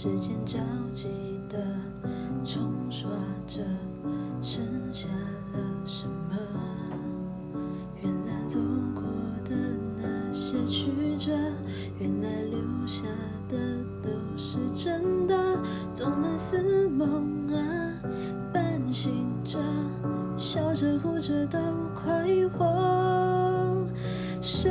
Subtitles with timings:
[0.00, 0.60] 时间着
[0.94, 1.08] 急
[1.48, 1.58] 的
[2.44, 3.10] 冲刷
[3.48, 3.64] 着，
[4.40, 5.08] 剩下
[5.52, 6.36] 了什么？
[8.00, 8.60] 原来走
[8.94, 9.02] 过
[9.44, 9.56] 的
[10.00, 11.32] 那些曲折，
[11.98, 13.06] 原来留下
[13.48, 13.58] 的
[14.00, 15.34] 都是真的。
[15.90, 18.00] 总能似梦啊，
[18.52, 19.58] 半醒着，
[20.36, 21.58] 笑着哭着都
[21.92, 22.24] 快
[22.56, 23.84] 活。
[24.40, 24.70] 谁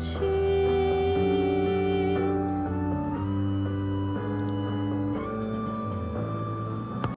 [0.00, 0.29] 情。